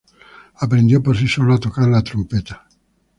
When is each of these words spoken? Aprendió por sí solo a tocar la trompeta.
Aprendió 0.55 1.03
por 1.03 1.15
sí 1.15 1.27
solo 1.27 1.53
a 1.53 1.59
tocar 1.59 1.87
la 1.87 2.01
trompeta. 2.01 2.67